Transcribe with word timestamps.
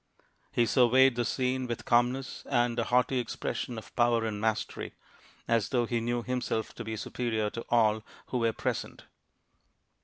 He 0.51 0.65
surveyed 0.65 1.15
the 1.15 1.23
scene 1.23 1.67
with 1.67 1.85
calmness 1.85 2.43
and 2.49 2.79
a 2.79 2.85
haughty 2.85 3.19
expression 3.19 3.77
of 3.77 3.95
power 3.95 4.25
and 4.25 4.41
mastery, 4.41 4.95
as 5.47 5.69
though 5.69 5.85
he 5.85 6.01
knew 6.01 6.23
himself 6.23 6.73
to 6.73 6.83
be 6.83 6.95
superior 6.95 7.51
to 7.51 7.63
all 7.69 8.01
who 8.29 8.39
were 8.39 8.51
present. 8.53 9.03